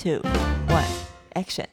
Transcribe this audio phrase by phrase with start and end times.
[0.00, 0.20] two,
[0.68, 0.86] one,
[1.36, 1.66] action!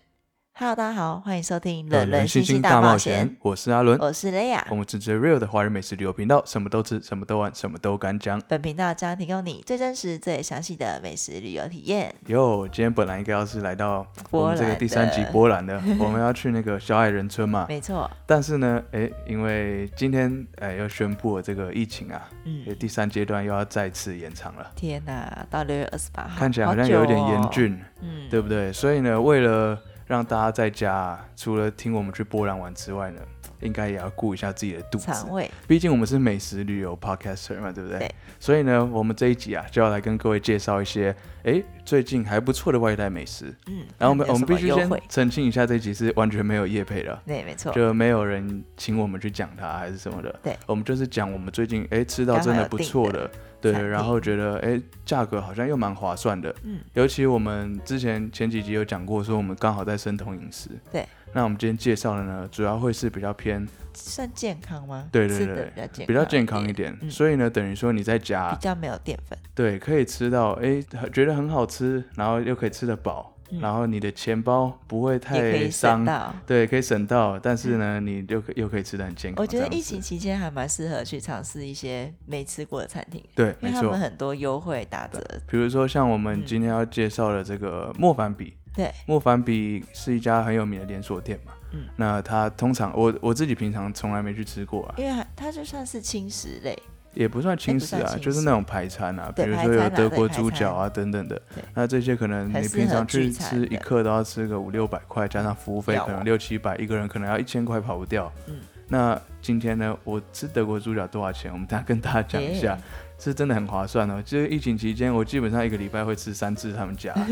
[0.60, 4.76] Hello，大家好，欢迎收听《冷人人星星大冒险》，，我是阿伦，我是雷亚我。
[4.76, 8.42] 们是最 real 的华人美食旅游频道，什么都吃，什么都玩，什么都敢讲。
[8.48, 12.12] 本频道将提供你最真实、最详细的美食旅游体验。
[12.26, 14.00] 哟，今天本来应该要是来到
[14.32, 17.68] 我波们这个第三集波兰的， 我们要去那个小矮人村嘛。
[17.70, 28.74] 没错，但是呢，哎，因为今天哎又宣布了这个疫情啊，嗯，第三阶段又要再次延长了，天哪，到六月二十八号，看起来好像有一点严哦，峻，嗯，对不对？
[28.74, 33.22] 所以呢，为了让大家在家除了听我们去波兰玩之外呢，
[33.62, 35.06] 应该也要顾一下自己的肚子。
[35.08, 38.00] 肠胃，毕竟我们是美食旅游 podcaster 嘛，对不对？
[38.00, 43.54] 对所以呢，我们这一集啊，就要来跟各位介绍一些，诶最近还不错的外带美食。
[43.68, 50.40] 嗯，然后我们我们必须先澄清一下，这一集是完全没有业配的，对，没错，就没有人请我们去讲它还是什么的。
[50.44, 56.54] 对，我们就是讲我们最近哎吃到真的不错的，对，然后觉得哎价格好像又蛮划算的。
[56.64, 60.70] 嗯，尤其我们之前前几集有讲过，说我们刚好在生酮饮食。
[60.92, 61.04] 对。
[61.34, 65.08] 那我们今天介绍的呢，主要会是比较偏算健康吗？
[65.12, 70.82] 对对对比较健比较健康一点，嗯所以呢，等于说你在家比较没有淀粉，对，可以吃到，哎，
[71.14, 76.34] 觉得很好吃，然后又可以吃得饱，嗯然后你的钱包不会太以伤，到。
[76.46, 79.42] 对，可以省到，但是呢，你又可又可以吃得很健康。
[79.42, 84.00] 我觉得疫情期间还蛮适合去尝试一些没吃过的餐厅，对，没错因为他们。
[84.00, 85.22] 很多优惠打折。
[85.48, 91.52] 比如说像我们嗯今天要介绍的这个莫凡比，对，莫凡比是一家很有名的连锁店嘛。
[91.74, 91.82] 嗯。
[91.98, 96.78] 那它通常我我自己平常从来没去吃过啊，因为它它就算是轻食类，
[97.14, 101.36] 也不算轻食啊，就是那种排餐啊，比如说有德国猪脚啊等等的。
[101.56, 101.64] 对。
[101.74, 108.32] 那这些可能你平常去吃一克都要吃个五六百块，加上服务费可能六七百，一个人可能要一千块跑不掉。
[108.48, 108.56] 嗯。
[108.90, 111.52] 那今天呢，我吃德国猪脚多少钱？
[111.52, 112.78] 我们等下跟大家讲一下
[113.18, 114.22] 耶，是真的很划算哦。
[114.24, 117.14] 就是疫情期间，我基本上一个礼拜会吃三次他们家。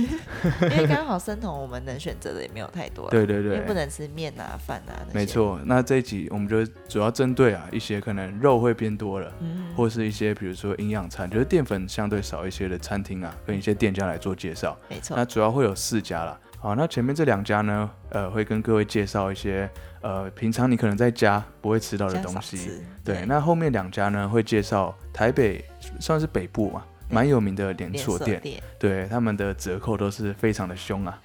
[0.61, 5.05] 因为刚好生酮我们能选择的也没有太多，对对对因为不，能吃面啊、饭啊。
[5.13, 5.59] 没，错。
[5.65, 9.31] 那这一集我们就主要针对啊一些可能肉会变多了。
[9.39, 14.77] 嗯，或是一些比如说营养餐，就是淀粉相对少一些的餐厅啊，跟一些店家来做介绍。
[14.89, 16.39] 没错那，主要会有四家啦。
[16.59, 19.69] 好，那前面这两家呢，呃，会跟各位介绍一些
[20.05, 22.83] 呃平常你可能在家不会吃到的东西。
[23.03, 25.65] 对，那后面两家呢会介绍台北
[25.99, 28.39] 算是北部嘛，蛮有名的连连锁店，
[28.77, 31.19] 对，他们的折扣都是非常的凶啊。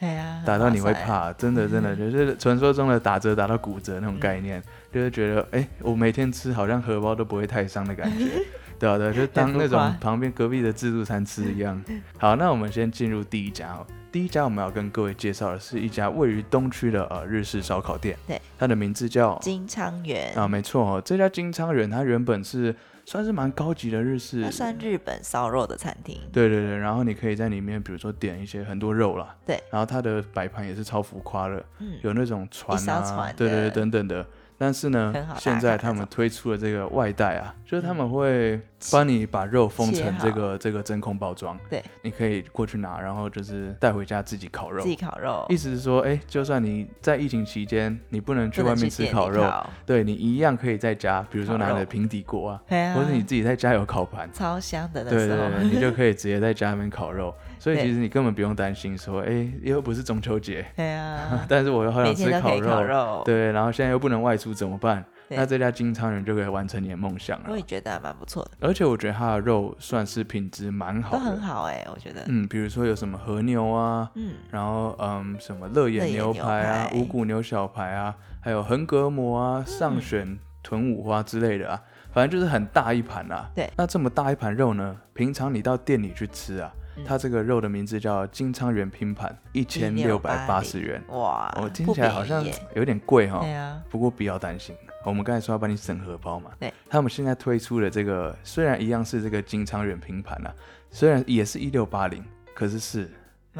[0.47, 0.95] 打到你会。
[0.95, 8.27] 怕，真的真的就是传说中的打折打到骨折那种概嗯念， 就是觉得哎、我每天吃好像荷包都不会太伤的感觉，
[8.81, 11.83] 对啊对啊，就当那种旁边隔壁的自助餐吃一样。
[12.19, 24.50] 好，那我们先进入第一家哦，第一家我们要跟各位介绍的是一家位于东区的呃日式烧烤店，对，它的名字叫金昌园，啊没错哦，这家金昌园它原本是算是蛮高级的日式它。
[24.50, 33.71] 算日本烧肉的餐厅，对对对，然后你可以在里面，比如说点一些很多肉啦，对，然后它的摆盘也是超浮夸的，嗯，有那种船啊，船对对对。
[33.71, 34.27] 等等的。
[34.60, 38.60] 但是呢现在他们推出了这个外带啊，就是他们会
[38.93, 44.82] 帮你把肉封成这个这个真空包装，对，你可以过去拿，然后就是带回家自己烤肉。
[44.82, 44.91] 自。
[44.91, 49.50] 己烤肉，意思是说，哎，就算你在疫情期间你不能去外面吃烤肉，
[49.87, 52.60] 对你一样可以在家，比如说拿着平底锅啊，
[52.94, 57.34] 或者你自己在家有烤盘，超香的对对对，你就可以直接在家里面烤肉。
[57.60, 62.69] 所以其实你根本不用担心说，哎，又不是中秋节，对啊， 但是我又好想吃烤肉。
[62.69, 65.04] 烤肉，肉，对，然后现在又不能外出怎么办？
[65.32, 67.47] 那这家金昌人就可以完成你的梦想了。
[67.50, 67.62] 我也。
[67.62, 76.98] 觉得还蛮不错的，而且我觉得它的肉算是品质蛮好都的，很好哎，我觉得，嗯，比如说有什么和牛啊，嗯，然后嗯什么乐眼牛排啊、排。
[76.98, 81.81] 五谷牛小排啊，还有横膈膜啊、上选豚五花之类的啊，
[82.12, 83.48] 反正就是很大一盘啊。
[83.54, 83.71] 对。
[83.77, 91.03] 那这么大一盘肉呢，平常你到店里去吃啊，嗯它这个肉的名字叫金昌元拼盘，一千六百八十元。
[91.09, 94.75] 哇，我、听起来好像有点贵哈、对啊，不过不要担心，
[95.05, 96.51] 我们刚才说要帮你整荷包嘛。
[96.59, 100.55] 对，他们现在推出的这个虽然一样是这个金昌元拼盘啊，
[100.91, 103.10] 虽然也是一六八零，可是是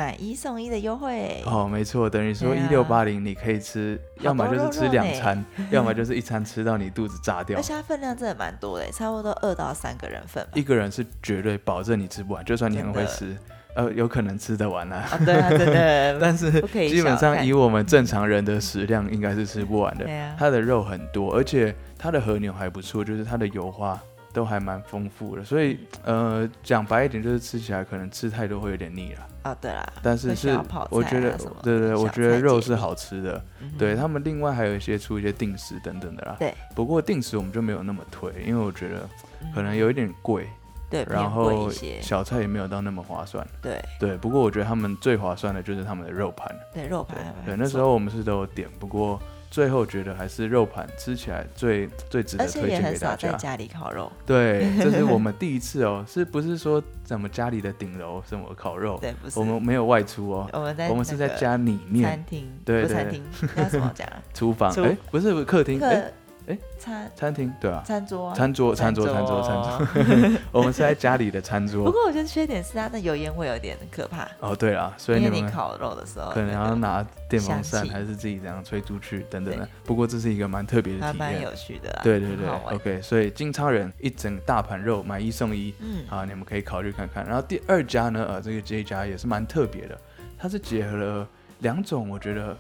[0.01, 7.63] 买一送一的优惠，哦，没错，等于说一六八零你可以吃，要么就是吃两餐， 要么就是一餐吃到你肚子炸掉而。
[7.63, 10.43] 且它分量真的蛮多的，差不多二到三个人份。
[10.55, 13.37] 一个人是绝对保证你吃不完，就算你很会吃，
[13.75, 15.07] 呃，有可能吃得完啊。
[15.11, 16.51] 啊，对啊，真的， 但是
[16.89, 20.07] 基本上以我们正常人的食量，应该是吃不完的。
[20.39, 24.01] 它的肉很多，而且它的和牛还不错，就是它的油花
[24.33, 29.27] 都还蛮丰富的，所以呃讲白一点，就是吃起来可能吃太多会有点腻了。
[29.43, 30.51] 啊，对啦，但是是
[30.91, 33.43] 我觉得对对对，我觉得肉是好吃的。
[33.63, 36.37] 嗯对他们另外还有一些出一些定时等等的啦。
[36.39, 39.09] 对，不过定时我们就没有那么推，因为我觉得
[39.55, 40.47] 可能嗯有一点贵。
[40.91, 41.71] 对，然后
[42.03, 43.47] 小菜也没有到那么划算。
[43.63, 46.53] 对对，不过我觉得他们最划算的就是他们的肉盘。
[46.75, 47.17] 对，肉盘
[47.47, 53.33] 对那时候我们是都有点，不过最后觉得还是肉盘吃起来最最值得推荐给大家。
[53.33, 58.97] 在家里烤肉，对， 这是我们第一次哦，是不是说咱们家里的顶楼什么烤肉？
[59.01, 63.23] 对，不是我们没有外出哦，我们在我们是在家里面餐厅，对对餐厅，
[63.57, 64.23] 那怎么讲啊？
[64.33, 66.13] 厨房，哎，不是客厅，哎，客
[66.47, 71.93] 哎餐餐厅，对啊，餐桌啊餐桌餐桌餐桌餐桌，我们是在家里的餐桌不。
[71.93, 79.69] 过我觉得缺点是它的油烟会有点可怕，哦，对啊，所以你们因为你烤肉的时候可能要拿电风扇，还是自己这样吹出去等等的。
[79.85, 81.51] 不过这是一个蛮特别的体验蛮有。
[81.61, 82.01] 趣的啦。
[82.03, 87.27] 对对对，OK，所以金超人一整大盘肉买一送一，嗯，啊，你们可以考虑看看。
[87.27, 89.99] 然后第二家呢，呃，这个这一家也是蛮特别的，
[90.39, 91.29] 它是结合了
[91.59, 92.57] 两种我觉得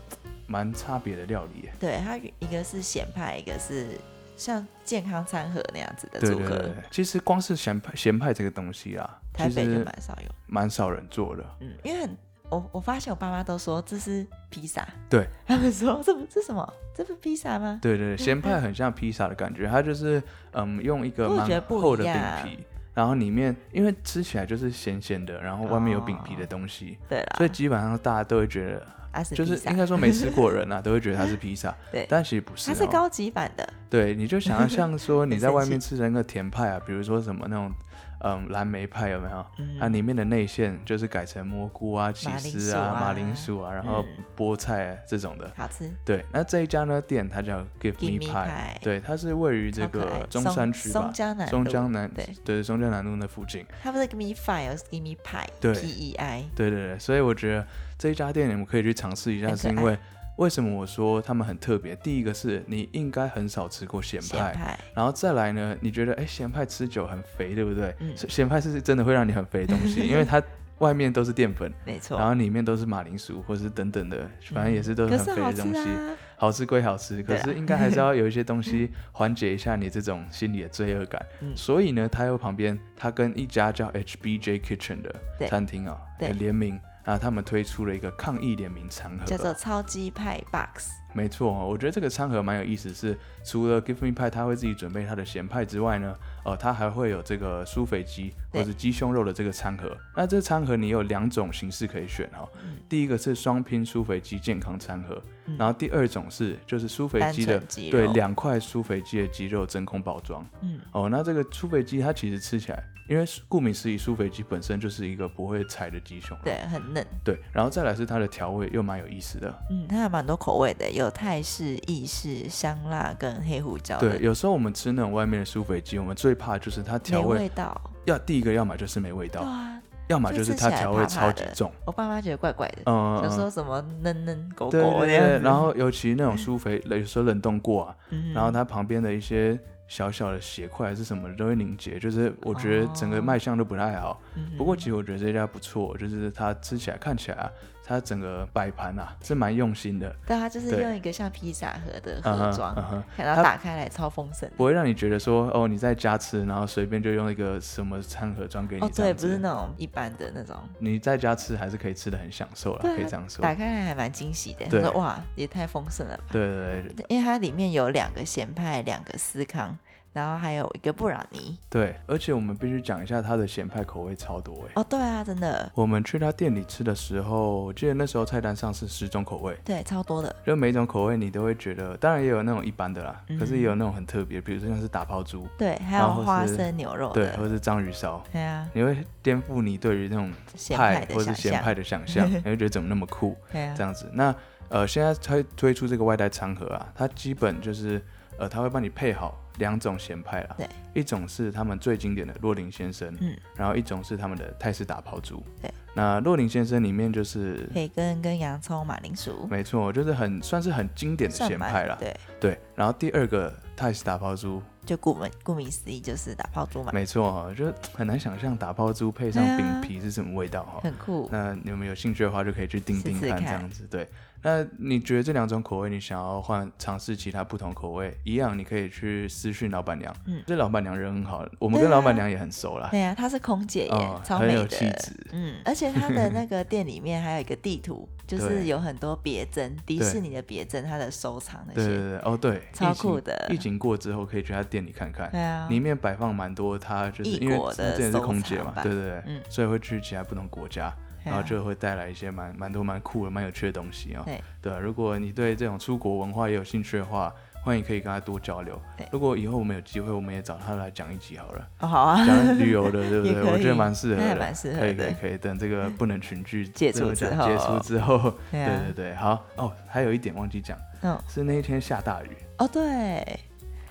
[0.50, 1.72] 蛮差别的料理耶。
[1.78, 3.96] 对，它一个是咸派，一个是
[4.36, 10.34] 像健康餐盒那样子的组合，对对对，对其实光是咸派咸派这个东西啊，台北就蛮少有。
[10.48, 11.44] 蛮少人做的。
[11.60, 12.16] 嗯，因为很
[12.48, 16.74] 我我发现我爸妈都说这是披萨，对他们说这不这什么？
[16.96, 17.78] 这不披萨吗？
[17.80, 20.20] 对对对， 咸派很像披萨的感觉，它就是
[20.50, 22.12] 嗯用一个蛮厚的饼
[22.42, 22.64] 皮，
[22.94, 28.80] 然后里面因为吃起来就是咸咸的，然后外面有饼皮的东西，对啦，所以基本上大家都会觉
[29.12, 32.06] 得，就是应该说没吃过人啊，都会觉得它是披萨， 对。
[32.08, 37.72] 但其实不是、哦，它是高级版的，对，你就想要像说你在外面 吃的那个甜派啊，比如说什么那种
[38.20, 39.46] 嗯蓝莓派有没有？
[39.58, 44.24] 嗯，它里面的内馅就是改成蘑菇啊、起司啊、马铃薯啊，然后嗯。
[44.36, 45.50] 菠菜、啊、这种的。
[45.54, 51.00] 好吃，对，那这一家呢店它叫 Give Me Pie，Pie 对，它是位于这个中山区吧。
[51.02, 51.50] 松，江南路。
[51.50, 53.66] 松江南对，对松江南路那附近。
[53.82, 55.74] 它不是 give me five，而是 give me pie，对。
[55.74, 57.66] P E I，对对对，所以我觉得
[57.98, 59.98] 这一家店你们可以去尝试一下，是因为
[60.36, 61.94] 为什么我说他们很特别？
[61.96, 67.94] 第一个是你应该很少吃过咸派，派，然后再来呢，你觉得哎咸派吃久很肥，对不对？
[68.00, 70.42] 嗯咸派是真的会让你很肥的东西， 因为它
[70.78, 72.26] 外面都是淀粉，没错然。
[72.26, 75.80] 后里面都是马铃薯或是等等的，反正也是都是很肥的东西。
[75.80, 81.22] 啊，好吃归好吃，可是应该还是要有一些东西 缓解一下你这种心理的罪恶感。
[81.42, 85.14] 嗯所以呢，它又旁边，它跟一家叫 HBJ Kitchen 的
[85.46, 85.98] 餐厅啊、
[86.38, 96.14] 联名，然后他们推出了一个抗议联名餐盒，叫做超级派 box，没错哦，我觉得这个餐盒蛮有意思是，除了 Give Me 派他会自己准备他的咸派之外呢，
[96.44, 99.96] 呃，他还会有这个酥肥鸡或者鸡胸肉的这个餐盒。
[100.16, 102.76] 那这餐盒你有两种形式可以选哦，嗯。
[102.88, 105.56] 第一个是双拼酥肥鸡健康餐盒，嗯。
[105.58, 107.60] 然后第二种是就是酥肥单鸡的
[107.90, 110.44] 对，两块酥肥鸡的鸡肉真空包装。
[110.62, 116.44] 嗯，哦，那这个酥肥鸡它其实吃起来，因为顾名思义，酥肥鸡本身就是一个不会柴的鸡胸肉。
[116.44, 119.52] 对，很嫩，对，然后再来是它的调味又蛮有意思的。
[119.70, 131.70] 嗯，它还蛮多口味的，有泰式、意式、香辣跟黑胡椒的，对，有时候我们吃那种外面的酥肥鸡，我们最怕就是它调味味道，要第一个，要么就是没味道，对啊，要么就是它调味超级重。
[131.86, 143.22] 我爸妈觉得怪怪的，嗯，想说什么嫩嫩狗狗的样子，然后尤其那种酥肥，有时候冷冻过啊， 嗯然后它旁边的一些小小的血块还是什么的都会凝结，就是我觉得整个哦。
[143.22, 144.20] 卖相都不太好。
[144.34, 147.50] 嗯不过其实我觉得这家不错，就是它吃起来看起来啊，
[147.90, 152.72] 它整个摆盘啊是蛮用心的，对，它就是用一个像披萨盒的盒装
[153.16, 154.48] 然它后打开来超丰盛。
[154.56, 159.12] 不会让你觉得说哦你在家吃，然后随便就用一个什么餐盒装给你哦，对。
[159.12, 163.42] 不是那种一般的那种，你在家吃还是可以吃的很享受啦，对啊可以这样说。
[163.42, 164.70] 打开来还蛮惊喜的。
[164.70, 166.24] 说哇，也太丰盛了吧！
[166.30, 169.76] 对对对因为它里面有两个咸派，两个司康，
[170.12, 171.56] 然后还有一个布朗尼。
[171.68, 174.72] 对，而且我们必须讲一下它的咸派口味超多哎。
[174.74, 180.34] 哦，对啊，真的，我们去他店里吃的时候，我记得那时候菜单上是十种口味，对，超多的。
[180.44, 194.10] 就每种口味你都会觉得，当然也有那种一般的啦，嗯可是也有那种很特别，比如说像是打抛猪，对，还有花生牛肉对，或者是章鱼烧，对啊，你会颠覆你对于那种咸派或者是咸想象，派的想象， 你会觉得怎么那么酷对啊这，样子。
[194.12, 194.34] 那
[194.68, 198.00] 呃，现在推推出这个外带餐盒啊，它基本就是
[198.38, 205.70] 呃，它会帮你配好两种咸派啦，对，一种是他们最经典的洛林先生，嗯，然后一种是他们的泰式打抛猪，对。
[205.92, 211.96] 那洛林先生里面就是培根跟洋葱、马铃薯，没错，就是很算是很经典的咸派啦。
[211.98, 221.28] 对，对，然后第二个泰式打抛猪，就顾名顾名思义就是打泡猪嘛，没错哦，就很难想象打抛猪配上饼皮是什么味道哈、很酷。
[221.32, 223.84] 那你们有兴趣的话，就可以去订订看这试试看样子。
[223.90, 224.08] 对，
[224.42, 230.14] 那你觉得这两种口味，你想要换尝试其他不同口味，一样你可以去私讯老板娘。
[230.26, 230.42] 嗯。
[230.46, 232.88] 这老板娘人很好，我们跟老板娘也很熟啦。
[232.90, 235.12] 对啊、她是空姐耶，哦超美的，很有气质。
[235.32, 250.92] 嗯，而且她的那个店里面还有一个地图，就是有很多别针， 迪士尼的别针，她的收藏那些，对对对，哦对，超酷的疫情过之后可以去她店里看看，对啊，里面摆放蛮多她就是异因为国的之前是空姐嘛，对对对，嗯所以会去其他不同国家，
[251.24, 254.40] 然后就会带来一些蛮蛮多蛮酷的、蛮有趣的东西啊、对。
[254.62, 258.80] 对啊，如果你对这种出国文化也有兴趣的话，欢迎可以跟他多交流。
[258.96, 259.06] 对。
[259.12, 263.42] 如果以后我们有机会，我们也找他来讲一集好了，哦好啊，讲旅游的，对不 也对？
[263.42, 265.36] 我觉得以蛮适合的，蛮适合可以可以可以。
[265.36, 267.46] 等这个不能群聚解除之后。
[267.46, 269.44] 解除之后，对对对，好。
[269.56, 273.38] 哦，还有一点忘记讲，嗯，是那一天下大雨，哦对，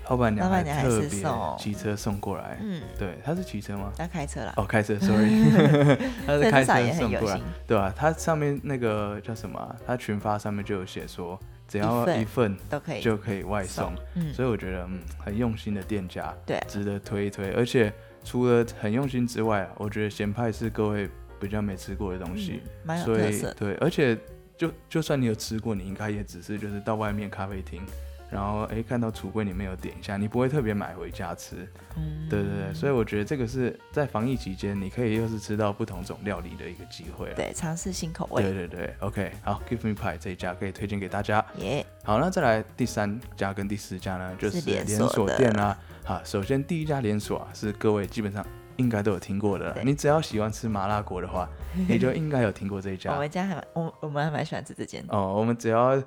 [0.09, 1.09] 老板娘还特别
[1.57, 3.91] 骑车送过来，嗯，对，他是骑车吗？
[3.95, 5.29] 他开车啦，哦，开车，sorry，
[6.25, 17.51] 他是开车送过来，，对吧、他上面那个叫什么啊、它群发上面就有写说，只要一份都可以就可以外送，嗯，所以我觉得嗯很用心的店家，对啊值得推一推。
[17.51, 21.07] 而且除了很用心之外啊，我觉得咸派是各位
[21.39, 23.47] 比较没吃过的东西，嗯蛮有所以特色。
[23.49, 24.17] 的，对，而且
[24.57, 27.81] 就就算你有吃过，你应该也只是就是到外面咖啡厅。
[28.31, 31.67] 然后哎，看到橱柜里面有点一下，你不会特别买回家吃，
[31.98, 37.36] 嗯，对对对，所以我觉得这个是在防疫期间，你可以又是吃到不同种料理的一个机会了。
[37.36, 41.43] 对，尝试新口味，对对对，OK，好，Give Me Pie 这一家可以推荐给大家。
[41.57, 45.77] 耶，好，那再来第三家跟第四家呢，就是连连锁店啦。
[46.05, 48.45] 好，首先第一家连锁啊，是各位基本上
[48.77, 51.50] 应该都有听过的你只要喜欢吃麻辣锅的话，
[51.88, 53.17] 你就应该有听过这一我家。
[53.17, 56.01] 们家还我我们还蛮喜欢吃这间哦，我们只要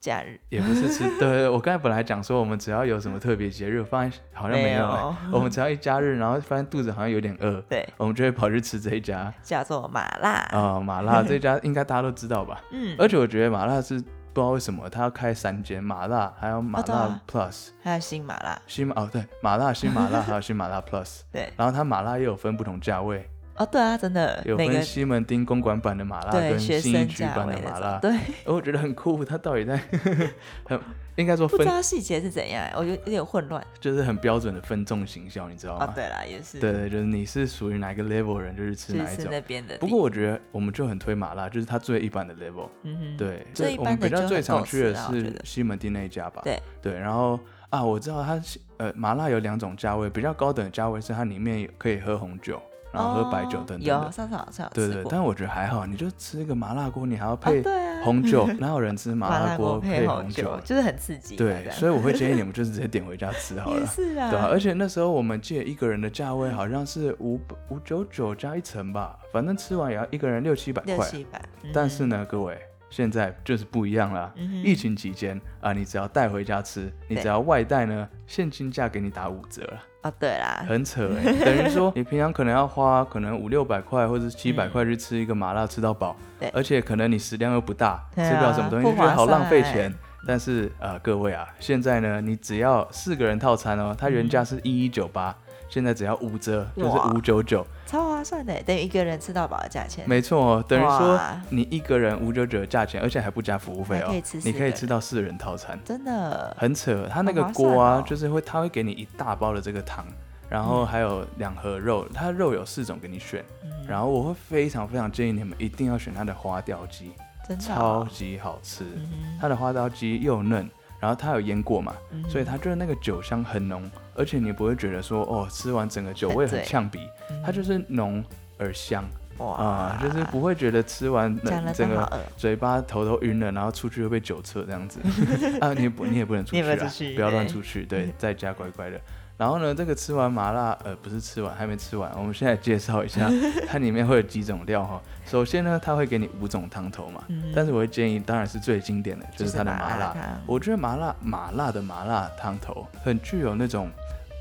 [0.00, 12.60] 假日，也不是吃，对对，我刚才本来讲说我们只要有什么特别节日，发现好像没有、欸，我们只要一假日，然后发现肚子好像有点饿，对，我们就会跑去吃这一家 叫做麻辣，啊、麻辣这家应该大家都知道吧？
[12.70, 23.28] 嗯，而且我觉得麻辣是不知道为什么他要开三间麻辣，还有麻辣 Plus、还有新麻辣，新麻哦对，麻辣新麻辣还有新麻辣 Plus， 对，然后它麻辣又有分不同价位，
[23.58, 28.10] 哦对啊，真的，有分西门町公馆版的麻辣跟新一区版的麻辣，对，
[28.44, 29.76] 而我觉得很酷，他到底在
[30.64, 30.80] 很
[31.16, 33.60] 应该说不知分道细节是怎样，我觉得有点混乱。
[33.80, 35.84] 就是很标准的分众行销，你知道吗？
[35.84, 39.26] 哦，对啦，也是，对对，就是你是属于哪一个 level 人，就是吃哪一种。
[39.28, 39.76] 那边的。
[39.78, 42.68] 不过我觉得我们就很推麻辣，就是它最一般的 level。
[42.84, 46.40] 嗯哼，对，最一我们比较最常去的是西门町那一家吧。
[46.44, 47.38] 对对，然后
[47.70, 48.40] 啊，我知道它
[48.76, 52.62] 呃麻辣有两种价位，比较高等的价位是它里面有可以喝红酒，
[52.92, 54.12] 然后喝白酒哦等等有，的。
[54.12, 55.04] 上次好像有对对。
[55.10, 57.62] 但我觉得还好，你就吃一个麻辣锅，你还要啊，配
[58.04, 61.38] 红酒，哪有人吃麻麻辣锅配红酒，就是很刺激嘛。
[61.38, 63.86] 对，所以我会建议你们就是直接点回家吃好了。
[63.88, 67.40] 是啊，对啊，而且那时候我们借一个人的价位好像是五
[67.70, 70.94] 五九九加一层吧，反正吃完也要一个人六七百块。
[70.94, 71.42] 六七百。
[71.62, 72.56] 嗯但是呢，各位
[72.88, 74.32] 现在就是不一样了。
[74.36, 84.70] 嗯哼疫情期间啊，你只要带回家吃，你只要外带呢，现金价给你打五折了，哦，对啦，很扯哎、等于说你平常可能要花可能五六百块或者七百嗯。
[84.70, 89.92] 块去吃一个麻辣吃到饱，对而且可能你食量又不大，对吃不了什么东西，觉得好浪费钱。
[90.26, 95.34] 但是呃，各位啊，现在呢，你只要四个人套餐哦，它原价是一一九八，
[95.68, 97.66] 现在只要五折，就是五九九。
[97.86, 100.04] 超划算的，等于一个人吃到饱的价钱。
[100.08, 101.20] 没错哦，等于说
[101.50, 104.08] 你一个人五九九的价钱，而且还不加服务费哦。
[104.08, 107.08] 可以吃，你可以吃到四人套餐，真的，很扯。
[107.10, 108.04] 它那个锅啊，哦。
[108.06, 110.04] 就是会，他会给你一大包的这个汤，
[110.48, 113.70] 然后还有两盒肉，它肉有四种给你选，嗯。
[113.86, 117.12] 然后我会非常非常建议你们一定要选它的花雕鸡，
[117.48, 118.84] 真的超哦级好吃。
[118.84, 120.68] 嗯它的花雕鸡又嫩，
[121.00, 126.98] 然后它有腌过嘛，嗯所以它就是那个酒香很浓，而且你不会觉得说哦，吃完整个酒味很呛鼻，
[127.30, 128.22] 嗯它就是浓
[128.58, 129.04] 而香。
[129.38, 131.32] 哇啊、就是不会觉得吃完
[131.72, 132.20] 整个。
[132.36, 134.98] 嘴巴头都晕了，然后出去会被酒测这样子
[135.62, 139.00] 啊，你不你也不能出去啊，不去不要乱出去，对，在家乖乖的。
[139.36, 143.30] 然后呢，这个吃完麻辣，呃，不是吃完，还没吃完，我们现在介绍一下，
[143.70, 145.00] 它里面会有几种料哈。
[145.24, 150.12] 首先呢，它会给你五种汤头嘛，嗯但是我会建议，当然是最经典的就是它的麻辣。
[150.14, 153.88] 汤我觉得麻辣麻辣的麻辣汤头很具有那种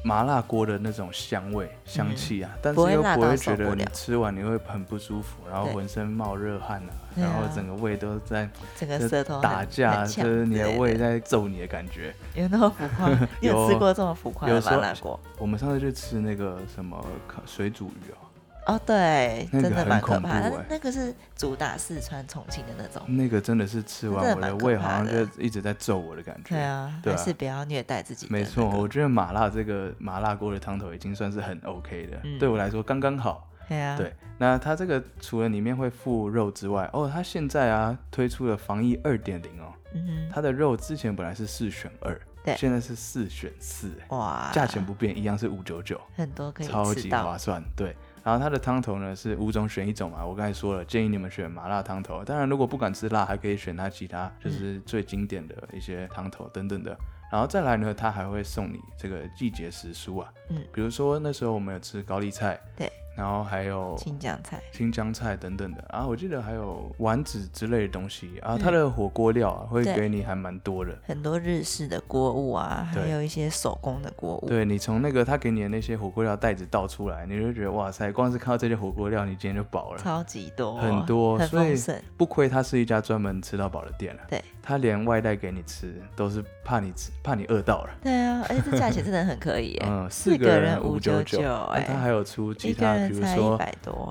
[0.08, 12.16] 麻辣锅的那种香味香气啊，但是又不会觉得你吃完你会很不舒服，然后浑身冒热汗啊，然后整个胃都在整个舌头打架，就是你的胃在揍你的感觉。
[12.36, 13.10] 有那么浮夸？
[13.42, 15.20] 你有有吃过这么浮夸的麻辣锅？
[15.38, 18.24] 我们上次去吃那个什么烤水煮鱼哦，
[18.68, 20.50] 哦，对，那个真的蛮可很恐怕的。
[20.50, 23.02] 怖欸那那个是主打四川、重庆的那种。
[23.08, 26.50] 那个真的是吃完的我的胃好像就一直在揍我的感觉。
[26.50, 28.44] 对啊，还是不要虐待自己那个。
[28.44, 33.50] 没错，我觉得麻辣这个麻辣锅的汤头已经算是很 OK 的，嗯对我来说刚刚好。
[33.70, 47.62] 对啊，对，那它这个除了里面会附肉之外，哦，它现在啊推出了防疫二点零哦，嗯哼，它的肉之前本来是四选二，对现在是四选四，哎哇，价钱不变，一样是五九九，很多可以超级，划算。
[47.76, 47.94] 对，
[48.28, 52.26] 然后它的汤头呢是五种选一种嘛，我刚才说了，建议你们选麻辣汤头。
[52.26, 56.94] 当然，如果不敢吃辣，还可以选它其他就是最经典的一些汤头等等的。
[57.32, 65.84] 然后再来呢，它还会送你这个季节时蔬啊，嗯，比如说那时候我们有吃高丽菜，对，然后还有青江菜，青江菜等等的。
[65.90, 70.96] 啊，我记得还有丸子之类的东西啊，它的火锅料啊会给你还蛮多的。
[71.04, 79.98] 很多日式的锅物啊，还有一些手工的锅物，对你从那个他给你的那些火锅料袋子倒出来，你就觉得哇塞，光是看到这些火锅料，你今天就饱了。
[79.98, 84.22] 超级多，很多很所以丰盛，不亏它是一家专门吃到饱的店了。
[84.30, 87.90] 对，他连外带给你吃，都是怕你吃，怕你饿到了。
[88.04, 91.40] 对啊，而且这价钱真的很可以耶， 嗯，四四个人五九九，
[91.72, 93.58] 哎，他还有出其他，比如说，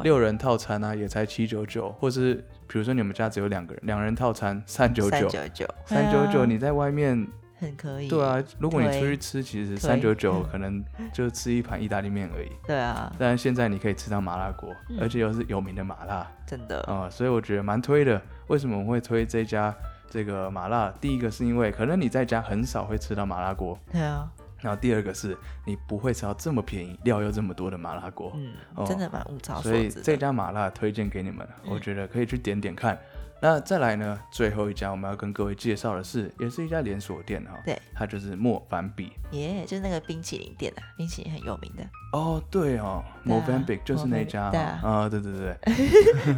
[0.02, 2.36] 六人套餐啊，也才七九九，或是
[2.66, 7.28] 比如说你们家只有两个人，两人套餐三九九，三九九，三九九，对啊你在外面，
[7.60, 10.82] 很可以，对啊，如果你出去吃，其实三九九可能
[11.12, 12.48] 就吃一盘意大利面而已。
[12.66, 18.18] 对啊，但是现在你可以吃到麻辣锅，嗯而且又是有名的麻辣真的，啊、所以我觉得蛮推的。
[18.46, 19.74] 为什么我会推这家
[20.08, 20.92] 这个麻辣？
[21.00, 32.98] 第一个是因为可能你在家很少会吃到麻辣锅，对啊，然后第二个是你不会吃到这么便宜、料又这么多的麻辣锅，嗯，哦真的蛮物超所所以，这家麻辣推荐给你们，嗯我觉得可以去点点看。
[33.40, 39.12] 那再来呢，最后一家我们要跟各位介绍的是，也是一家连锁店哈，对，它就是莫凡比。
[39.32, 41.84] 耶就是那个冰淇淋店啊，冰淇淋很有名的。
[42.12, 44.80] 哦，对哦对啊，Movembic 就是那家对啊。
[44.82, 45.50] 啊，对对对，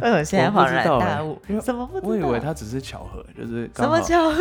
[0.01, 2.07] 哎， 我现在不恍然大悟， 怎么不知道？
[2.09, 4.37] 我以为它只是巧合，就是什么巧合？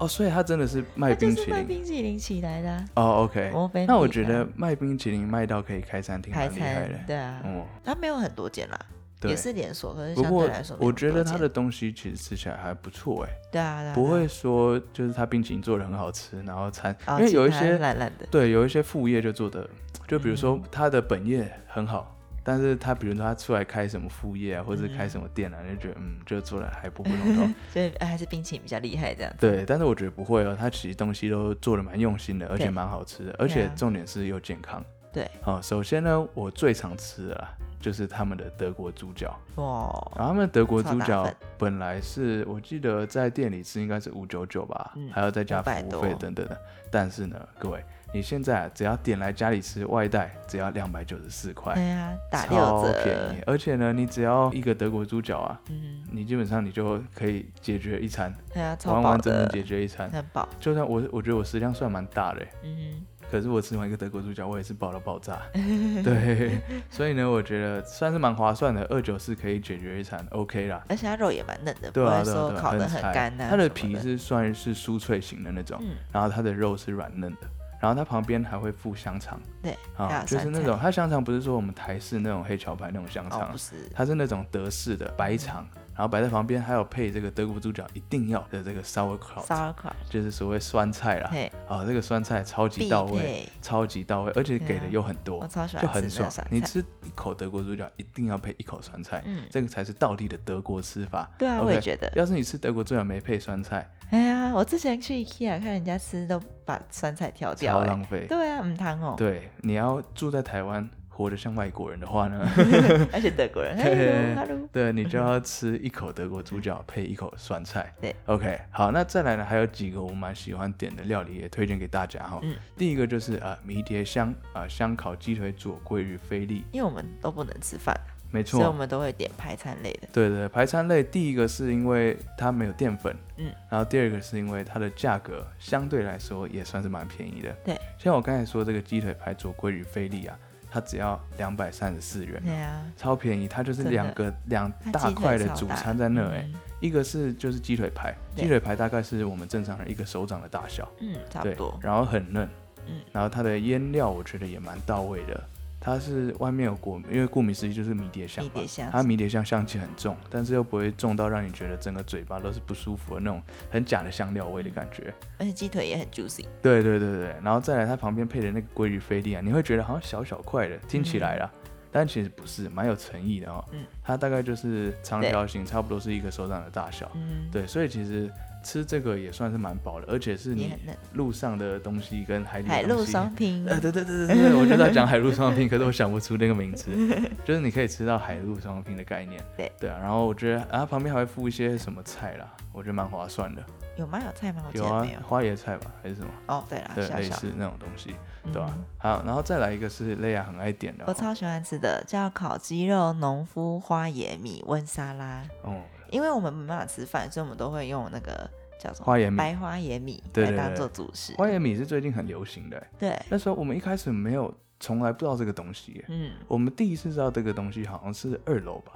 [0.00, 1.66] 哦，所以它真的是卖 冰淇淋。
[1.66, 3.50] 冰淇淋起来的啊，哦，OK，
[3.86, 4.48] 那我觉得啊。
[4.54, 9.36] 卖冰淇淋卖到可以开餐厅，厉害餐的，对啊，哦，它没有很多间啦，对也。
[9.36, 19.68] 是连锁，可是不过相对来说我觉得它的东西其实吃起来还不错哎，对啊，对啊不会说就是它冰淇淋做的很好吃，然后餐，啊因为有一些烂烂的，对有一些副业就做的，
[20.06, 27.54] 就比如说嗯它的本业很好，但是他比如说他出来开什么副业啊，或者是开嗯什么店啊，就觉得嗯，就做的还不普通通。
[27.72, 29.32] 所以哎还是冰淇淋比较厉害这样。
[29.38, 34.84] 对，但是我觉得不会哦，他其实东西都做的蛮用心的，而且蛮好吃的，而且啊重点是又健康。
[35.12, 39.38] 对，好、首先呢，我最常吃的啊，就是他们的德国猪脚。
[39.56, 41.28] 哇，然后他们德国猪脚
[41.58, 46.58] 本来是我记得在店里吃应该是五九九吧，嗯还要再加服500务费等等的。
[46.90, 53.42] 但是呢，各位，你现在啊只要点来家里吃外带，只要两百九十四块，对啊，打六超折，便宜。
[53.46, 60.10] 而且呢，你只要一个德国猪脚啊，嗯，你基本上你就可以解决一餐，对啊，超饱完完整整，解决一餐。
[60.10, 65.40] 很饱，就算我我觉得我食量算蛮大的欸，嗯可是我吃完一个德国猪脚，我也是饱到爆炸。
[66.04, 70.84] 对，所以呢，我觉得算是蛮划算的，二九四可以解决一餐，OK 啦。
[70.86, 73.46] 而且它肉也蛮嫩的，对啊，不会对啊，对啊，说烤的很干呐。
[73.48, 77.48] 它的皮是算是酥脆型的那种，嗯，然后它的肉是软嫩的，
[77.80, 83.56] 然后它旁边还会附香肠对，还啊，就是那种它香肠不是说我们台式那种黑桥牌那种香哦肠
[83.94, 91.28] 它是那种德式的白肠，然后摆在旁边，还有配这个德国猪脚一定要的这个 sauerkraut，sauerkraut，就是所谓酸菜啦。
[91.30, 96.30] 嘿，啊，这个酸菜超级到位，超级到位，而且给的又很多我，超喜就很爽。
[96.50, 101.30] 你吃一口德国猪脚，一定要配一口酸菜，嗯，这个才是道地的德国吃法。
[101.38, 102.10] 对啊，我也觉得。
[102.16, 108.26] 要是你吃德国猪脚没配酸菜，哎呀，我之前去 IKEA 看人家吃，都把酸菜挑掉，哎，超浪费。
[108.28, 112.40] 对啊，唔汤哦，对，你要住在台湾，活得像外国人的话呢，
[113.12, 114.36] 而且德国人
[114.72, 117.92] 对你就要吃一口德国猪脚配一口酸菜。
[118.00, 122.40] 对，OK，好，那再来呢，还有几个我蛮喜欢点的料理，也推荐给大家哈。
[122.42, 127.94] 嗯第一个就是啊、呃迷迭香啊、香烤鸡腿左鲑鱼菲力，因为我们都不能吃饭，
[128.30, 128.78] 没错所以我错。
[128.78, 130.08] 们都会点排餐类的。
[130.12, 137.52] 对对，排餐类第一个是因为它没有淀粉，嗯，然后第二个是因为它的价格相对来说也算是蛮便宜的。
[137.64, 140.36] 对，像我刚才说这个鸡腿排左鲑鱼菲力啊，
[140.72, 146.54] 它只要两百三十四元，对啊，超便宜，它就是两个两大块的主餐在那哎、嗯。
[146.80, 152.48] 一个是就是鸡腿排，鸡腿排大概是我们正常人一个手掌的大小，嗯，差不对多，，然后很嫩，
[152.86, 155.44] 嗯，然后它的腌料我觉得也蛮到位的。
[155.84, 165.12] 它是外面有果，因为顾名思义就是迷迭香嘛，迷迭香它迷迭香香气很重，但是又不会重到让你觉得整个嘴巴都是不舒服的那种很假的香料味的感觉。
[165.38, 166.44] 而且鸡腿也很 juicy。
[166.62, 171.50] 对对对对，然后再来它旁边配的那个鲑鱼菲力啊，你会觉得好像小小块的，听起来啦，
[171.90, 173.64] 但其实不是，蛮有诚意的哦。
[173.72, 177.10] 嗯，它大概就是长条形，差不多是一个手掌的大小。
[177.14, 178.30] 嗯，对，所以其实
[178.62, 180.72] 吃这个也算是蛮饱的，而且是你。
[181.14, 186.90] 路上的东西跟海里海陆双拼，呃，对对对对对，我就在讲海陆双拼， 可是我想不出那个名字，
[187.44, 189.42] 就是你可以吃到海陆双拼的概念。
[189.56, 193.62] 对对啊，然后我觉得啊，旁边还会附一些什么菜啦，我觉得蛮划算的。
[193.98, 194.18] 有吗？
[194.24, 194.62] 有菜吗？
[194.72, 196.28] 有啊花椰菜吧，还是什么？
[196.46, 205.42] 哦，对了，对，类似那种东西，对吧、嗯好，然后再来一个是蕾亚很爱点的哦，我超喜欢吃的，叫烤鸡肉农夫花椰米温沙拉。
[205.62, 208.48] 哦，因为我们没办法吃饭，所以我们都会用那个
[208.78, 211.34] 叫什么花椰米，白花椰米对当做主食。
[211.36, 212.88] 花椰米是最近很流行的欸。
[212.98, 216.04] 对，那时候我们一开始没有，从来不知道这个东西耶。
[216.08, 218.92] 嗯，我们第一次知道这个东西好像是二楼吧？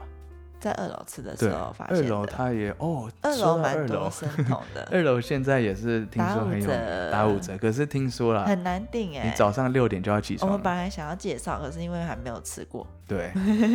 [0.67, 2.09] 在二楼吃的对，时候发二现二。
[2.11, 6.69] 楼它也哦，二楼蛮多生 酮的，二楼现在也是听说很有
[7.11, 9.27] 打五折可是听说啦，很难订哎。
[9.27, 13.31] 你早上六点就要起床我，们本来想要介绍，可是因为还没有吃过，对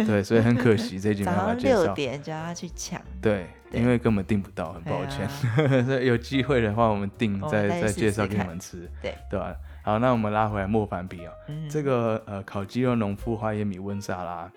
[0.05, 1.93] 对，所以很可惜 这集没早办法介上六绍。
[1.93, 3.01] 点就要去抢。
[3.21, 5.25] 对，因为根本订不到，很抱歉。
[5.27, 9.55] 啊 所以有机会的话，我们订再再再介绍给你们吃，对对吧？
[9.83, 14.51] 好，那我们拉回来莫凡比啊，嗯，这个呃烤鸡肉农夫花椰米温沙拉，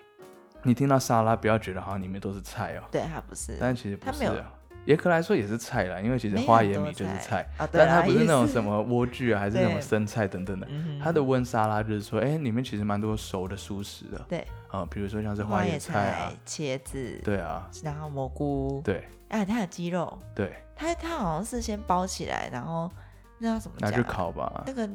[0.65, 4.51] 你听到沙拉不要觉得好像里面都是菜哦，对它不是，但其实不它没有是啊。
[4.85, 7.19] 严格来说也是菜啦，因为其实花椰米就是菜。
[7.19, 10.67] 菜，啊，但它不是那种什么莴苣啊，还是什么生菜等等的。
[11.03, 14.23] 它的温沙拉就是说，哎、里面其实蛮多熟的蔬食的。
[14.29, 14.45] 对。
[14.69, 19.07] 啊、比如说像是花椰菜啊，茄子，对啊，然后蘑菇，对。
[19.29, 22.91] 啊，它有鸡肉，对，它它好像是先包起来，然后
[23.39, 24.03] 那叫什么拿去？
[24.03, 24.87] 烤吧，那个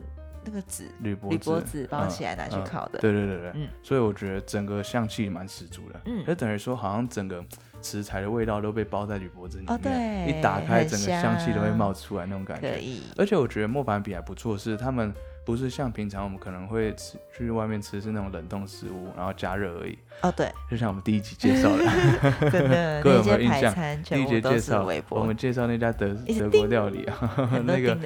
[0.44, 3.68] 那个纸铝箔铝箔纸纸包起来拿去嗯烤的，对对对对，嗯。
[3.83, 6.24] 所以我觉得整个香气蛮十足的，嗯。
[6.24, 7.44] 就等于说好像整个
[7.83, 12.70] 食材的味道都被包在铝箔纸里面，哦对一打开整个香气都会冒出来那种感觉。
[12.70, 15.12] 可以，而且我觉得莫凡比还不错，是他们
[15.44, 21.85] 不是像平常我们可能会吃去外面吃是那种冷冻食物，然后加热而已，哦对，就像我们第一集介绍的，
[22.50, 23.74] 真的 各位有没有印象？
[23.74, 27.96] 第一全部都节介绍我们，介绍那家德德国料理啊， 那个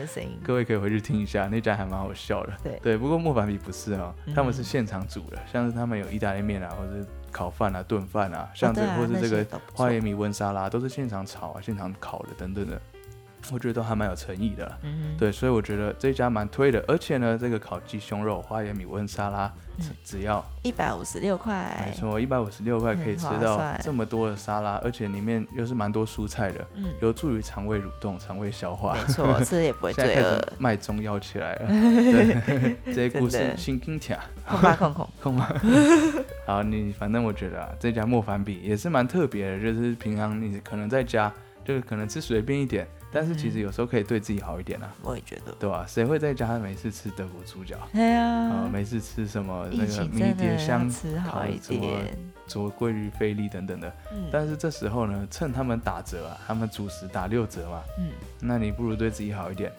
[0.43, 2.53] 各位可以回去听一下，那家还蛮好笑的。
[2.63, 2.79] 对。
[2.83, 12.81] 对，不过莫凡比不是哦，他们是嗯现场煮的，像是他们有意大利面啊，或者是烤饭啊、炖饭啊，像这、或是这个花椰米温沙拉，都是现场炒啊、现场烤的等等的，
[13.53, 14.79] 我觉得都还蛮有诚意的啦。
[14.83, 28.95] 嗯，对，所以我觉得这家蛮推的，而且呢，这个烤鸡胸肉、花椰米温沙拉，只嗯只要一百五十六块没，错一百五十六块可以吃到这么多的沙拉，而且里面又是蛮多蔬菜的，嗯，有助于肠胃蠕动、肠胃消化。
[28.95, 34.17] 没错，吃也不会罪恶，卖中药起来了， 对， 这些故事真的心听听
[34.49, 35.53] 空吧空空， 空吧？
[36.47, 41.33] 好，你反正我觉得啊，这家莫凡比也是蛮特别的，就是平常你可能在家
[41.65, 45.85] 就是可能吃随便一点，但是其实有时候可以对自己好一点啊，我也觉得，对吧？
[45.89, 48.27] 谁会在家每次吃德国猪脚对啊？
[48.27, 59.73] 啊，每次吃什么那个迷迭香要吃好一烤什么点，佐鲑鱼菲力等等的，嗯但是这时候呢，趁他们打折啊，他们主食打六折嘛，嗯，那你不如对自己好一点，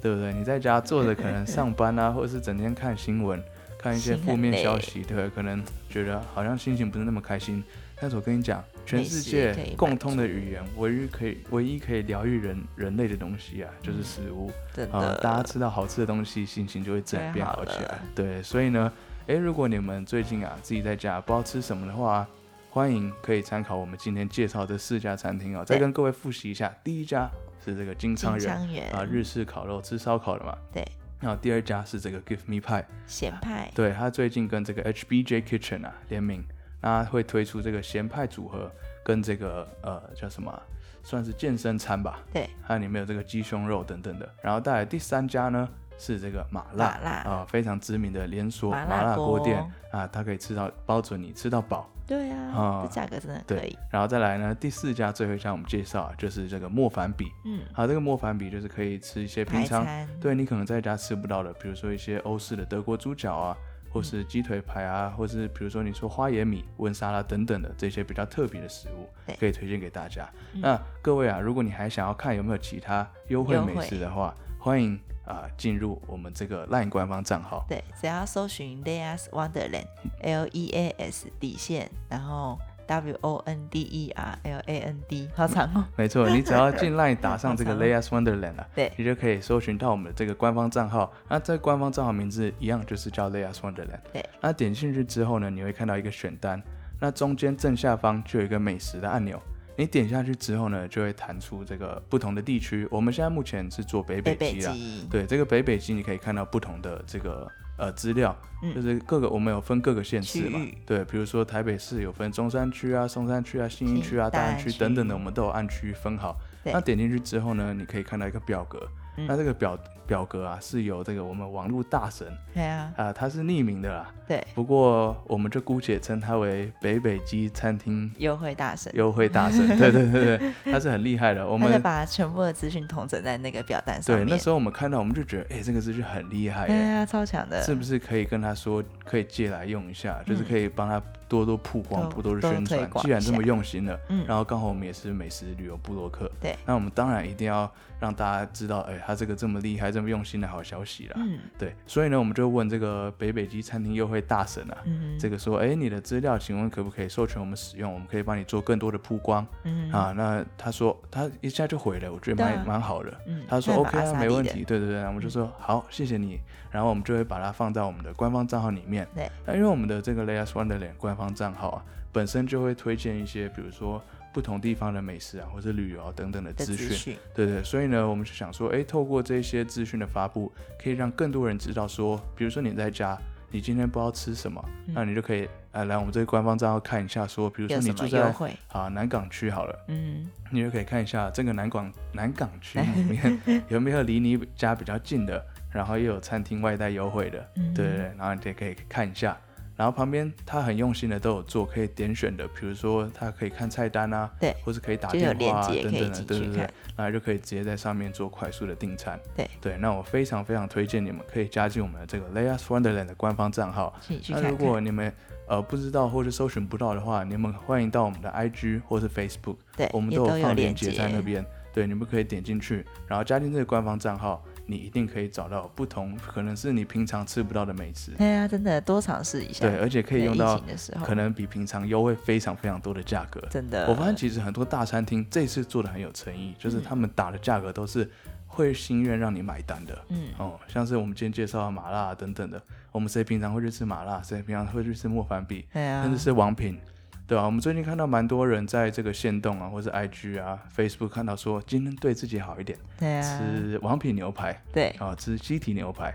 [0.00, 0.32] 对不对？
[0.32, 3.42] 你在家坐着可能上班啊， 或者是整天看新闻，
[3.76, 7.64] 看一些负面消息，对，可能觉得好像心情不是那么开心。
[8.02, 14.48] 但是我跟你讲，全世界共通的语言，唯一可以唯一可以疗愈人人类的东西啊，就是食物。
[14.48, 17.90] 啊、真的，大家吃到好吃的东西，心情就会自然变好起来。
[17.90, 18.02] 了。
[18.12, 18.92] 对，所以呢，
[19.28, 22.26] 诶，如果你们最近啊自己在家不知道吃什么的话，
[22.70, 25.64] 欢迎可以参考我们今天介绍这四家餐厅哦。
[25.64, 27.30] 再跟各位复习一下，第一家
[27.64, 30.58] 是这个金金昌人啊，日式烤肉吃烧烤的嘛。
[30.72, 30.84] 对，
[31.20, 36.44] 然后第二家是这个 Give Me Pie，咸派，对他最近跟这个 HBJ Kitchen 啊联名，
[36.82, 38.70] 那会推出这个咸派组合
[39.02, 40.60] 跟这个呃叫什么啊、
[41.02, 44.28] 算是健身餐吧，对，它里面有这个鸡胸肉等等的。
[44.42, 45.66] 然后带来第三家呢
[45.96, 49.40] 是这个麻辣啊、非常知名的连锁麻麻辣辣锅锅。
[49.40, 49.72] 店。
[49.92, 51.86] 啊，它可以吃到包准你吃到饱。
[52.06, 57.26] 对啊啊，这价格真的可以，，然后再来呢，第四家最后一家我们介绍啊，就是这个莫凡比。
[57.44, 59.86] 嗯，好，这个莫凡比就是可以吃一些平常
[60.18, 63.56] 对你可能在家吃不到的，比如说一些欧式的德国猪脚啊，
[63.92, 70.28] 或是鸡腿排啊，或是比如说你说花椰米、温沙拉等等的这些比较特别的食物，可以推荐给大家。
[70.54, 77.64] 嗯那各位啊，如果你还想要看有没有其他优惠美食的话，欢迎啊进入我们这个 LINE 官方账号。
[77.68, 82.58] 对，只要搜寻 Lea's Wonderland，L E A S 底线，然后
[82.92, 85.84] W O N D E R L A N D，好长哦。
[85.96, 91.10] 没错，你只要进 LINE 打上这个 Layas Wonderland 啊，对你就可以搜寻到我们的这个官方账号。
[91.28, 94.00] 那这官方账号名字一样就是叫 Layas Wonderland。
[94.12, 96.62] 对，那点进去之后呢，你会看到一个选单，
[97.00, 99.40] 那中间正下方就有一个美食的按钮。
[99.74, 102.86] 你点下去之后呢，就会弹出这个不同的地区。
[102.90, 107.50] 我们现在目前是做北北北基啦，北极，对，这个北北基你可以看到不同的这个
[107.82, 108.74] 呃资料，嗯。
[108.74, 116.36] 就是各个我们有分各个县市嘛，对，比如说台北市有分中山区啊、松山区啊、信义区啊、大安区区等等的，我们都有按区分好。
[116.64, 119.26] 那点进去之后呢，你可以看到一个表格，嗯。
[119.26, 131.46] 那这个表表格啊是由这个我们网络大神对啊，啊、他是匿名的啦，对，不过我们就姑且称他为北北基餐厅优惠大神，优惠大神，对对对对，他是很厉害的。
[131.46, 134.24] 我们把全部的资讯统整在那个表单上对。
[134.24, 142.90] 那时候我们看到，我们就觉得，哎、这个资讯很厉害耶，对啊，超强的，是不是可以跟他说，可以借来用一下，就是嗯可以帮他多多曝光、多多的宣传。
[143.02, 144.24] 既然这么用心了，嗯。
[144.26, 146.56] 然后刚好我们也是美食旅游部落客，对。
[146.66, 151.14] 那我们当然一定要让大家知道，哎、他这个这么厉害、这么用心的好消息啦。
[151.16, 157.92] 嗯对，所以呢，我们就问这个北北基餐厅优惠大神啊，嗯这个说，哎、你的资料，请问可不可以授权我们使用？
[157.92, 159.46] 我们可以帮你做更多的曝光。
[159.64, 163.12] 嗯啊，那他说他一下就回了，我觉得蛮蛮好的。
[163.26, 169.06] 嗯他说 OK 啊，没问题，对对对，我们就说好，谢谢你，然后我们就会把它放在我们的官方账号里面。
[169.14, 174.02] 对，那因为我们的这个 Layers Wonderland 官方账号啊，本身就会推荐一些，比如说
[174.32, 177.16] 不同地方的美食啊，或者旅游啊等等的的资讯。
[177.34, 180.50] 对对，所以呢，我们就想说，哎，透过这些资讯的发布，
[180.82, 183.18] 可以让更多人知道说，比如说你在家，
[183.50, 188.34] 你今天不知道吃什么，嗯那你就可以呃来我们这个官方账号看一下，说，比如说你住在？
[188.68, 189.84] 啊南港区好了。
[189.88, 199.36] 嗯，你就可以看一下这个南港南港区 里面有没有离你家比较近的，然后又有餐厅外带优惠的，嗯对对对，然后你也可以看一下。
[199.82, 206.58] 然后旁边他很用心的都有做可以点选的，比如说他可以看菜单啊，对，或是可以打电话啊等等的，对对对
[206.96, 209.18] 然后就可以直接在上面做快速的订餐。
[209.36, 209.50] 对。
[209.60, 213.92] 对，那我非常非常推荐你们可以加进我们的这个 Layers Wonderland 的官方账号，
[214.28, 214.56] 那如。
[214.62, 215.12] 果你们
[215.48, 220.92] 呃不知道或者搜寻不到的话，你们欢迎到我们的 IG 或是 Facebook，对，我们都都有放链链接。
[220.92, 229.66] 在那边，对，你们可以点进去，然后加进这个官方账号，你一定可以找到不同，可能是你平常吃不到的美食，对啊，真的多尝试一下。
[229.66, 230.60] 对，而且可以用到
[231.04, 233.40] 可能比平常优惠非常非常多的价格。
[233.50, 238.08] 真的，我发现其实很多大餐厅这次做的很有诚意，就是嗯他们打的价格都是
[238.46, 239.98] 会心愿让你买单的。
[240.08, 246.78] 嗯，哦，像是我们今天介绍的麻辣等等的，我们谁平常会去吃麻辣，谁平常会去吃莫凡比，对啊，甚至是王品，
[247.26, 256.12] 对啊，我们最近看到蛮多人在这个线动啊，或是 IG 啊、Facebook 看到说，今天对自己好一点，对啊，吃王品牛排对，啊，吃西提牛排。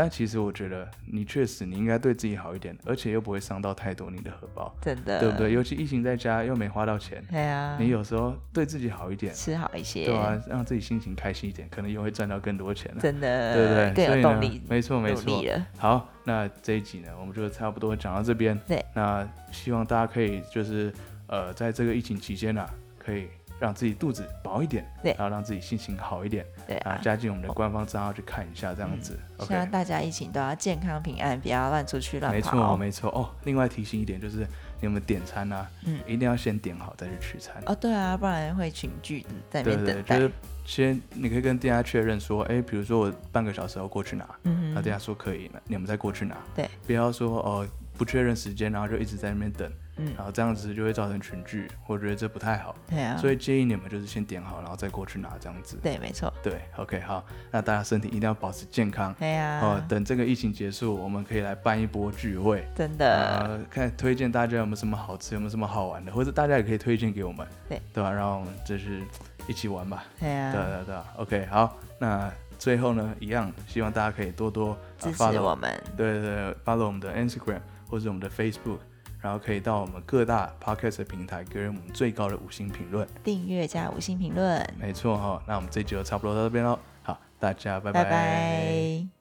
[0.00, 5.52] 但其实我觉得你确实你应该对自己好一点，而且又不会伤到太多你的荷包，真的，对不对？？
[5.52, 13.00] 尤其疫情在家又没花到钱，对啊，你有时候对自己好一点，吃好一些，对啊，让自己心情开心一点，可能又会赚到更多钱了。
[13.00, 13.92] 真的，对不对？
[13.94, 15.44] 更所以呢有动力，没错没错。
[15.76, 18.56] 好，那这一集呢，我们就差不多讲到这边。
[18.68, 20.92] 对，那希望大家可以就是
[21.26, 22.64] 呃，在这个疫情期间呢、
[22.98, 23.26] 可以
[23.58, 29.18] 让自己肚子薄一点，对然后让自己心情好一点，啊，对啊，加进我们的官方账号去看一下，这样子。
[29.40, 32.42] 希望大家疫情都要健康平安，不要乱出去乱跑没。
[32.42, 33.30] 错没错哦。
[33.44, 34.46] 另外提醒一点就是，
[34.80, 37.54] 你们点餐啊，嗯一定要先点好再去取餐。
[37.66, 40.18] 哦，对啊，不然会群聚在那对对对，边等待。
[40.18, 40.32] 就是
[40.64, 46.36] 先你可以跟店家确认说，哎，比如说我半个小时后过去拿，嗯哼，那店家说可以，那你们再过去拿。
[46.54, 47.66] 对，不要说哦
[47.98, 50.14] 不确认时间，然后就一直在那边等，嗯。
[50.16, 55.76] 然后这样子就会造成群聚，我觉得这不太好，对啊，所以建议你们就是先点好，然后再过去拿这样子。
[55.82, 59.12] 对，没错，对，OK，好，那大家身体一定要保持健康。
[59.18, 67.82] 对啊，哦，等这个疫情结束，我们可以来办一波聚会，真的，呃，看推荐大家有没有什么好吃，有没有什么好玩的，或者大家也可以推荐给我们，对。
[67.92, 68.12] 对吧？
[68.12, 69.02] 让我们就是
[69.48, 70.04] 一起玩吧。
[70.20, 78.78] 对啊，对对对，OK，好，那最后呢，一样希望大家可以多多、呃支持我们，对对对，follow 我们的 Instagram 或者我们的 Facebook，
[79.20, 83.06] 然后可以到我们各大 Podcast 的平台给我们最高的五星评论。
[83.24, 86.78] 订阅加五星评论，没错哈、那我们这集就差不多到这边喽。
[87.02, 89.17] 好，大家拜拜拜